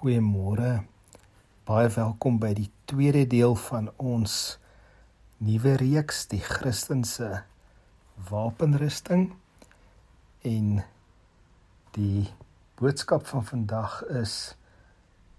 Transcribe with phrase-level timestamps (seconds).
[0.00, 0.86] Goeiemôre.
[1.68, 4.34] Baie welkom by die tweede deel van ons
[5.44, 7.42] nuwe reeks, die Christense
[8.30, 9.26] wapenrusting.
[10.40, 10.70] En
[11.92, 12.30] die
[12.80, 14.54] boodskap van vandag is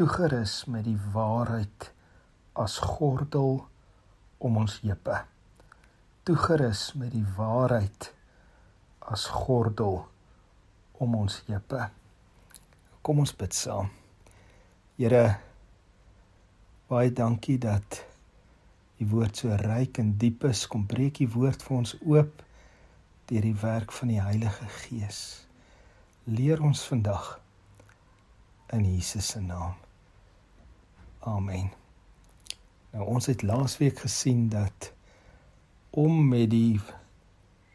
[0.00, 1.90] toegerus met die waarheid
[2.56, 3.60] as gordel
[4.40, 5.20] om ons heupe.
[6.24, 8.08] Toegerus met die waarheid
[9.04, 10.00] as gordel
[10.96, 11.90] om ons heupe.
[13.04, 13.92] Kom ons bid saam.
[14.96, 15.36] Here
[16.88, 17.98] baie dankie dat
[18.96, 20.62] u woord so ryk en diep is.
[20.72, 22.40] Kom breek u woord vir ons oop
[23.28, 25.20] deur die werk van die Heilige Gees.
[26.24, 27.28] Leer ons vandag
[28.72, 29.76] in Jesus se naam.
[31.28, 31.68] Amen.
[32.96, 34.92] Nou ons het laasweek gesien dat
[35.92, 36.80] om met die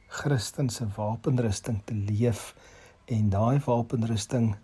[0.10, 2.56] Christense wapenrusting te leef
[3.06, 4.56] en daai wapenrusting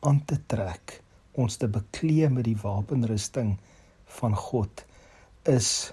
[0.00, 1.02] aan te trek
[1.36, 3.56] ons te bekleë met die wapenrusting
[4.18, 4.84] van God
[5.52, 5.92] is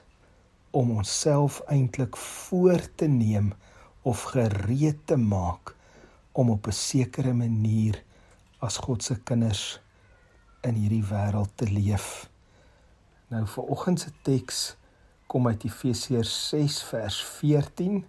[0.74, 3.54] om onsself eintlik voor te neem
[4.02, 5.76] of gereed te maak
[6.32, 8.04] om op 'n sekere manier
[8.60, 9.80] as God se kinders
[10.62, 12.30] in hierdie wêreld te leef.
[13.28, 14.76] Nou vir oggend se teks
[15.28, 18.06] kom uit Efesiërs 6 vers 14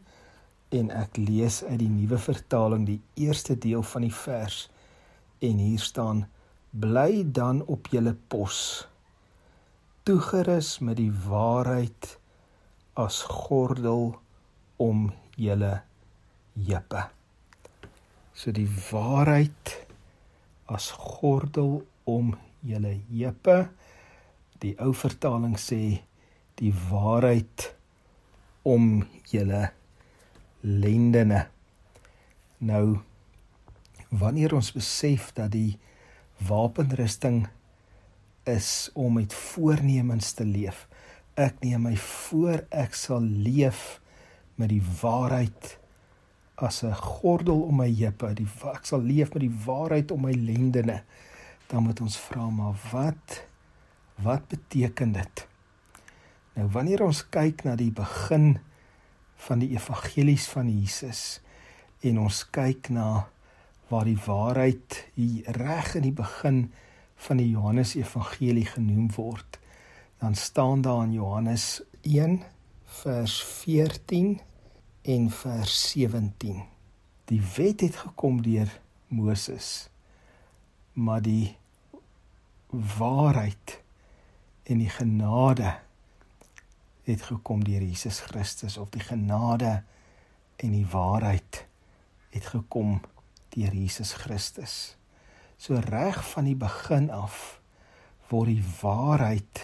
[0.68, 4.70] en ek lees uit die nuwe vertaling die eerste deel van die vers
[5.38, 6.28] en hier staan
[6.74, 8.58] bly dan op julle pos
[10.02, 12.16] toegerus met die waarheid
[13.00, 14.14] as gordel
[14.82, 15.06] om
[15.38, 15.74] julle
[16.66, 17.06] heupe
[18.34, 19.76] so die waarheid
[20.66, 22.34] as gordel om
[22.66, 23.58] julle heupe
[24.64, 26.00] die ou vertaling sê
[26.58, 27.70] die waarheid
[28.64, 29.68] om julle
[30.64, 31.46] lendene.
[32.64, 32.98] Nou
[34.08, 35.76] wanneer ons besef dat die
[36.38, 37.46] wapenrusting
[38.44, 40.86] is om met voornemens te leef.
[41.34, 44.00] Ek neem my voor ek sal leef
[44.60, 45.78] met die waarheid
[46.54, 48.34] as 'n gordel om my heupe.
[48.34, 51.02] Die ek sal leef met die waarheid om my lendene.
[51.66, 53.44] Dan moet ons vra maar wat
[54.14, 55.46] wat beteken dit?
[56.54, 58.58] Nou wanneer ons kyk na die begin
[59.36, 61.40] van die evangelies van Jesus
[62.00, 63.26] en ons kyk na
[63.94, 66.72] waar die waarheid hier reg in die begin
[67.26, 69.58] van die Johannes Evangelie genoem word.
[70.18, 72.42] Dan staan daar in Johannes 1
[72.84, 74.40] vers 14
[75.02, 76.64] en vers 17.
[77.30, 79.88] Die wet het gekom deur Moses,
[80.92, 81.56] maar die
[82.98, 83.78] waarheid
[84.62, 85.76] en die genade
[87.06, 89.82] het gekom deur Jesus Christus of die genade
[90.56, 91.66] en die waarheid
[92.34, 92.98] het gekom
[93.54, 94.96] deur Jesus Christus.
[95.56, 97.60] So reg van die begin af
[98.30, 99.62] word die waarheid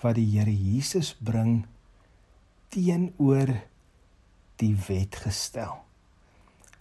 [0.00, 1.64] wat die Here Jesus bring
[2.72, 3.52] teenoor
[4.60, 5.82] die wet gestel.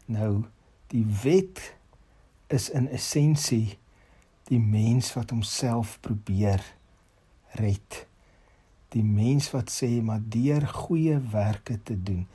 [0.06, 0.46] Nou
[0.94, 1.62] die wet
[2.50, 3.78] is in essensie
[4.50, 6.64] die mens wat homself probeer
[7.60, 8.06] red.
[8.94, 12.26] Die mens wat sê maar deur goeie werke te doen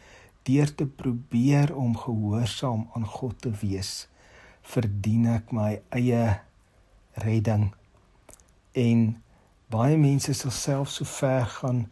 [0.44, 4.08] deur te probeer om gehoorsaam aan God te wees,
[4.62, 6.40] verdien ek my eie
[7.24, 7.70] redding.
[8.76, 9.04] En
[9.72, 11.84] baie mense sal self so ver gaan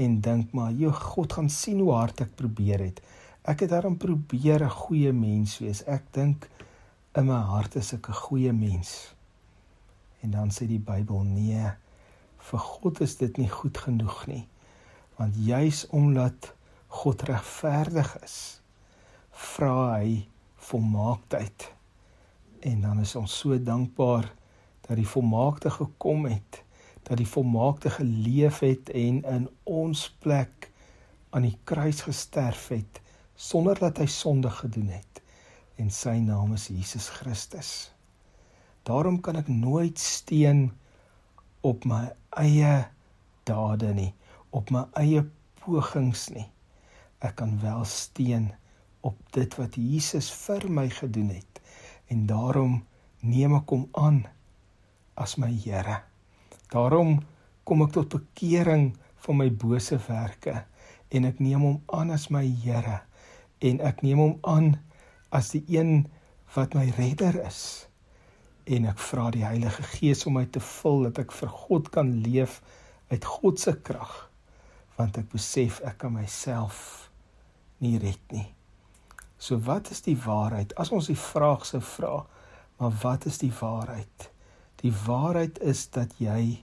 [0.00, 3.00] en dink maar, "Jo, God gaan sien hoe hard ek probeer het.
[3.44, 5.84] Ek het daarom probeer 'n goeie mens wees.
[5.84, 6.48] Ek dink
[7.14, 9.14] in my hart is ek 'n goeie mens."
[10.22, 11.72] En dan sê die Bybel, "Nee,
[12.38, 14.46] vir God is dit nie goed genoeg nie."
[15.16, 16.54] Want juis omdat
[16.90, 18.38] God regverdig is,
[19.30, 20.24] vra hy
[20.70, 21.68] volmaaktheid.
[22.66, 24.26] En dan is ons so dankbaar
[24.88, 26.64] dat die volmaakte gekom het,
[27.06, 30.68] dat die volmaakte geleef het en in ons plek
[31.30, 33.00] aan die kruis gesterf het
[33.38, 35.22] sonder dat hy sonde gedoen het.
[35.78, 37.72] En sy naam is Jesus Christus.
[38.82, 40.72] Daarom kan ek nooit steun
[41.62, 42.08] op my
[42.42, 42.90] eie
[43.46, 44.10] dade nie,
[44.50, 45.22] op my eie
[45.62, 46.50] pogings nie
[47.20, 48.50] ek kan wel steun
[49.06, 51.60] op dit wat Jesus vir my gedoen het
[52.12, 52.80] en daarom
[53.20, 54.22] neem ek hom aan
[55.20, 56.00] as my Here.
[56.72, 57.20] Daarom
[57.68, 58.94] kom ek tot bekering
[59.24, 60.62] van my bose werke
[61.10, 63.02] en ek neem hom aan as my Here
[63.60, 64.72] en ek neem hom aan
[65.36, 66.08] as die een
[66.54, 67.86] wat my redder is
[68.70, 72.10] en ek vra die Heilige Gees om my te vul dat ek vir God kan
[72.24, 72.60] leef
[73.12, 74.16] uit God se krag
[74.96, 77.09] want ek besef ek kan myself
[77.80, 78.46] nie red nie.
[79.40, 80.74] So wat is die waarheid?
[80.76, 82.26] As ons die vraag sou vra,
[82.80, 84.30] maar wat is die waarheid?
[84.80, 86.62] Die waarheid is dat jy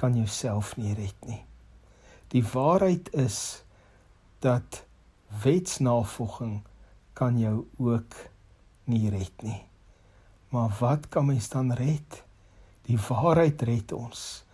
[0.00, 1.40] kan jouself nie red nie.
[2.32, 3.62] Die waarheid is
[4.40, 4.84] dat
[5.42, 6.60] wetsnavolging
[7.12, 8.16] kan jou ook
[8.84, 9.60] nie red nie.
[10.50, 12.22] Maar wat kan mens dan red?
[12.88, 14.44] Die waarheid red ons.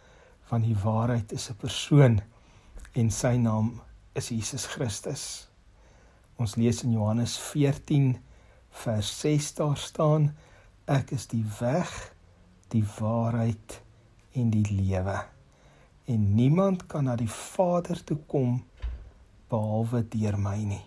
[0.48, 2.20] Want die waarheid is 'n persoon
[2.92, 3.80] en sy naam
[4.12, 5.48] is Jesus Christus.
[6.36, 8.16] Ons lees in Johannes 14
[8.82, 10.28] vers 6 daar staan
[10.84, 11.92] ek is die weg,
[12.70, 13.80] die waarheid
[14.36, 15.16] en die lewe.
[16.06, 18.60] En niemand kan na die Vader toe kom
[19.50, 20.84] behalwe deur my nie.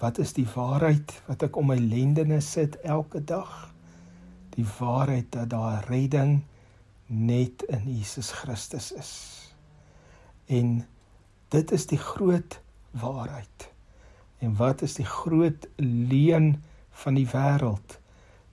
[0.00, 3.70] Wat is die waarheid wat ek om my lendene sit elke dag?
[4.56, 6.42] Die waarheid dat daar redding
[7.06, 9.14] net in Jesus Christus is.
[10.52, 10.82] En
[11.54, 12.58] dit is die groot
[12.90, 13.70] waarheid.
[14.38, 16.62] En wat is die groot leuen
[17.04, 17.98] van die wêreld?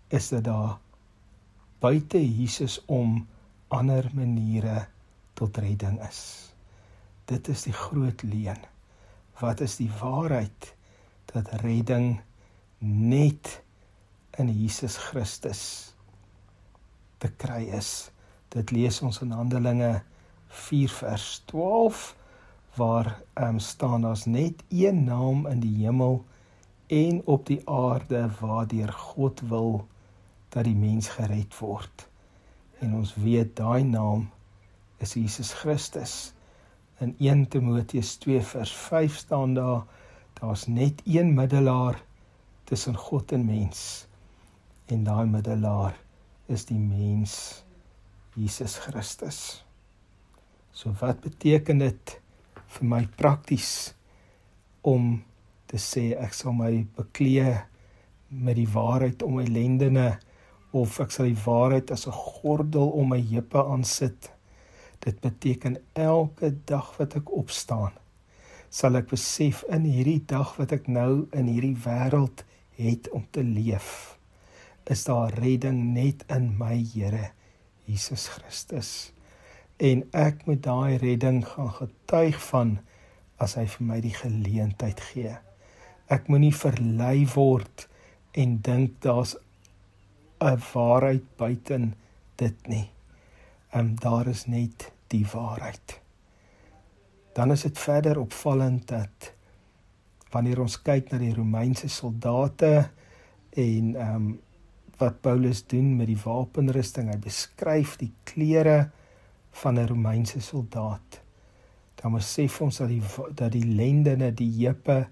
[0.08, 0.78] Is dit daar
[1.84, 3.26] buite Jesus om
[3.68, 4.86] ander maniere
[5.36, 6.22] tot redding is.
[7.28, 8.62] Dit is die groot leuen.
[9.42, 10.70] Wat is die waarheid
[11.34, 12.22] dat redding
[12.80, 13.58] net
[14.40, 15.64] in Jesus Christus
[17.20, 18.12] te kry is?
[18.54, 20.04] Dit lees ons in Handelinge
[20.70, 22.14] 4 vers 12
[22.76, 26.24] waar um, staan daar's net een naam in die hemel
[26.88, 29.88] en op die aarde waardeur God wil
[30.50, 32.08] dat die mens gered word.
[32.80, 34.30] En ons weet daai naam
[34.98, 36.34] is Jesus Christus.
[37.02, 39.84] In 1 Timoteus 2 vers 5 staan daar
[40.34, 42.02] daar's net een middelaar
[42.64, 44.08] tussen God en mens.
[44.86, 45.96] En daai middelaar
[46.46, 47.64] is die mens
[48.34, 49.64] Jesus Christus.
[50.72, 52.20] So wat beteken dit
[52.78, 53.94] vir my prakties
[54.82, 55.24] om
[55.68, 57.56] te sê ek sal my beklee
[58.30, 60.20] met die waarheid om my lendene
[60.74, 64.34] of ek sal die waarheid as 'n gordel om my heupe aansit
[65.04, 67.92] Dit beteken elke dag wat ek opstaan,
[68.72, 72.46] sal ek besef in hierdie dag wat ek nou in hierdie wêreld
[72.80, 74.16] het om te leef,
[74.88, 77.34] is daar redding net in my Here
[77.84, 79.13] Jesus Christus.
[79.84, 82.78] En ek moet daai redding gaan getuig van
[83.44, 85.34] as hy vir my die geleentheid gee.
[86.08, 87.88] Ek moenie verlei word
[88.40, 89.36] en dink daar's
[90.40, 91.94] 'n waarheid buiten
[92.36, 92.88] dit nie.
[93.74, 96.00] Ehm um, daar is net die waarheid.
[97.34, 99.34] Dan is dit verder opvallend dat
[100.32, 102.90] wanneer ons kyk na die Romeinse soldate
[103.50, 104.40] en ehm um,
[104.98, 108.92] wat Paulus doen met die wapenrusting, hy beskryf die klere
[109.62, 111.22] van 'n Romeinse soldaat.
[111.96, 113.02] Dan besef ons dat die
[113.36, 115.08] dat die lendene, die heupe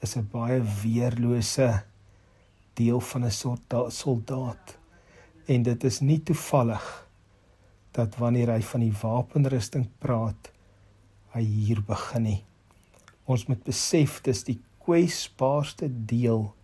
[0.00, 1.82] is 'n baie weerlose
[2.74, 4.78] deel van 'n soldaat.
[5.46, 7.08] En dit is nie toevallig
[7.90, 10.52] dat wanneer hy van die wapenrusting praat,
[11.34, 12.44] hy hier begin nie.
[13.24, 16.54] Ons moet besef dis die kwesbaarste deel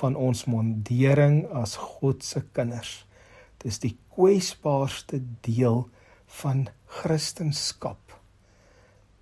[0.00, 3.06] van ons mondering as God se kinders.
[3.58, 5.88] Dis die kwesbaarste deel
[6.38, 7.96] van Christendom.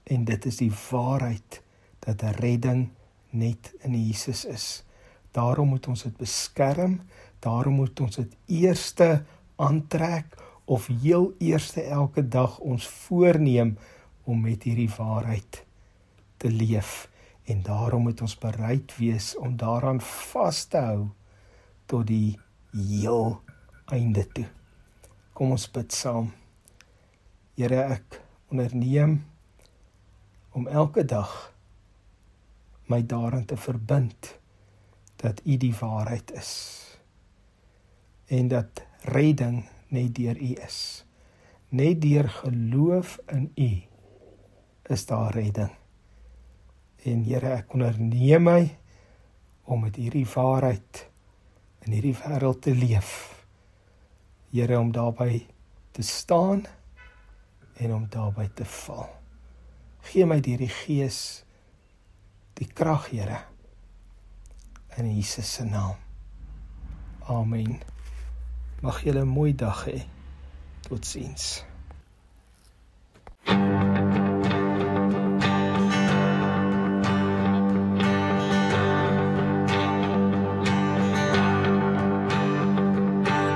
[0.09, 1.63] En dit is die waarheid
[2.05, 2.89] dat redding
[3.31, 4.85] net in Jesus is.
[5.37, 7.01] Daarom moet ons dit beskerm,
[7.45, 9.25] daarom moet ons dit eerste
[9.57, 13.77] aantrek of heel eerste elke dag ons voorneem
[14.25, 15.65] om met hierdie waarheid
[16.37, 17.09] te leef
[17.49, 21.07] en daarom moet ons bereid wees om daaraan vas te hou
[21.89, 22.37] tot die
[22.73, 23.41] heel
[23.89, 24.45] einde toe.
[25.33, 26.33] Kom ons bid saam.
[27.59, 28.21] Here ek
[28.55, 29.17] onderneem
[30.55, 31.33] om elke dag
[32.87, 34.29] my daaraan te verbind
[35.19, 36.53] dat U die waarheid is
[38.31, 40.79] en dat redding net deur U is.
[41.75, 43.71] Net deur geloof in U
[44.95, 45.75] is daar redding.
[47.03, 48.63] En Here, ek onderneem my
[49.67, 51.09] om met hierdie waarheid
[51.83, 53.15] in hierdie wêreld te leef.
[54.55, 55.43] Here, om daarby
[55.91, 56.69] te staan
[57.79, 59.09] en om daarby te val.
[60.11, 61.45] Gee my deur die Gees
[62.59, 63.39] die krag, Here.
[64.99, 65.95] In Jesus se naam.
[67.29, 67.81] Amen.
[68.83, 70.03] Mag julle 'n mooi dag hê.
[70.89, 71.65] Totsiens.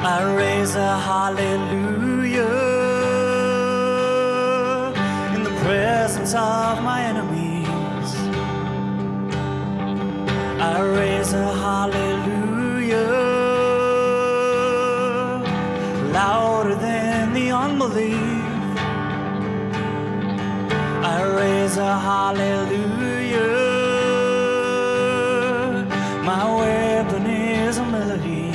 [0.04, 2.01] I raise a hallelujah
[5.62, 8.10] presence of my enemies.
[10.70, 13.12] I raise a hallelujah
[16.18, 18.76] louder than the unbelief.
[21.14, 23.52] I raise a hallelujah.
[26.30, 28.50] My weapon is a melody.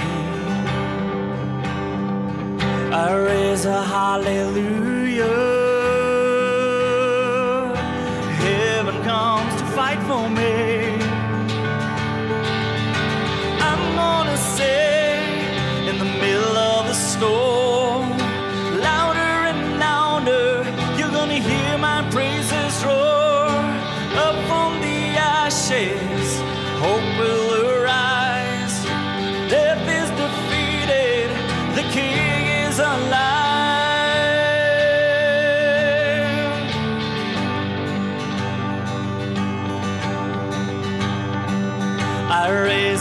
[3.05, 4.96] I raise a hallelujah.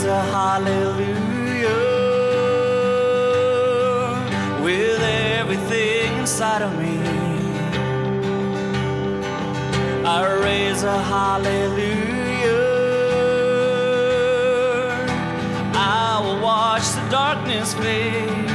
[0.07, 1.83] a hallelujah
[4.63, 6.99] with everything inside of me.
[10.05, 12.67] I raise a hallelujah.
[15.75, 18.49] I will watch the darkness fade.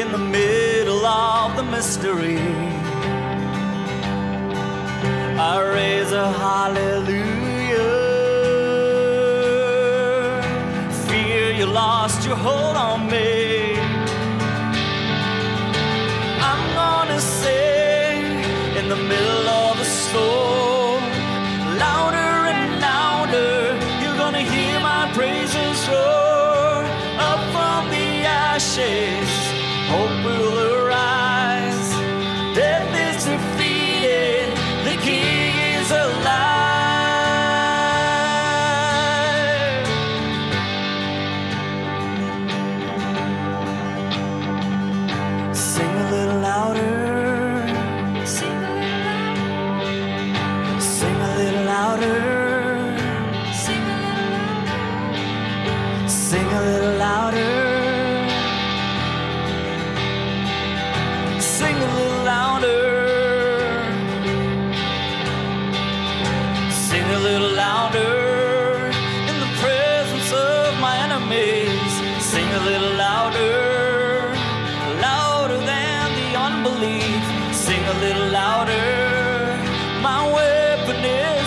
[0.00, 2.74] in the middle of the mystery
[5.75, 7.90] raise a hallelujah.
[11.07, 13.43] Fear you lost your hold on me.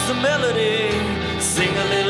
[0.08, 0.90] the melody.
[1.42, 2.07] Sing a little.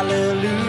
[0.00, 0.59] hallelujah.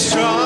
[0.00, 0.39] strong.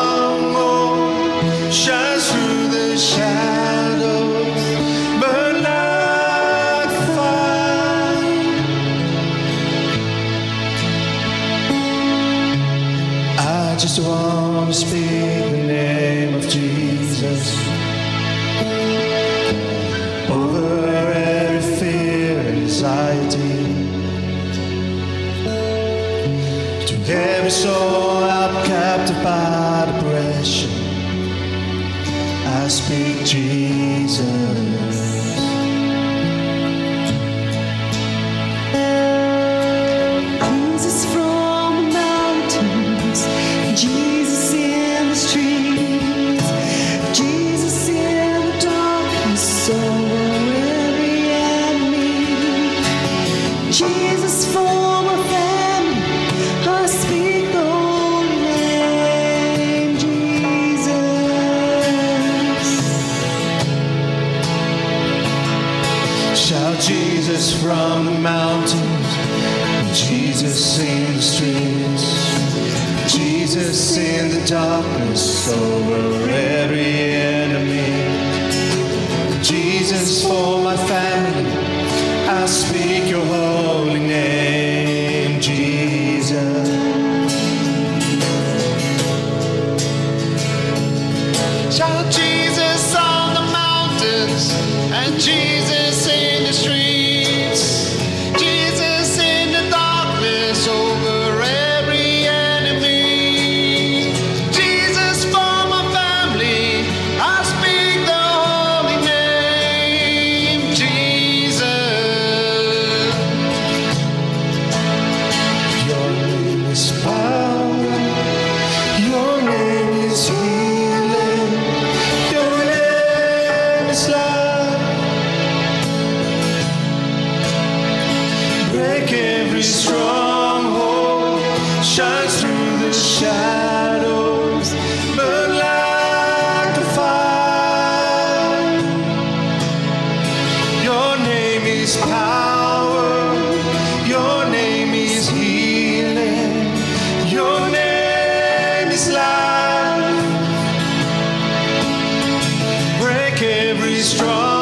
[154.05, 154.54] strong.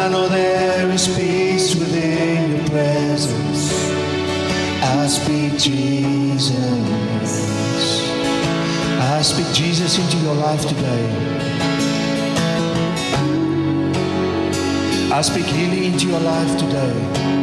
[0.00, 3.90] I know there is peace within your presence.
[4.82, 6.56] I speak Jesus.
[8.98, 11.06] I speak Jesus into your life today.
[15.12, 17.39] I speak healing into your life today.